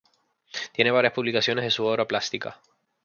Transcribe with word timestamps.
Tiene 0.71 0.89
varias 0.89 1.13
publicaciones 1.13 1.63
de 1.63 1.69
su 1.69 1.85
obra 1.85 2.07
plástica. 2.07 2.57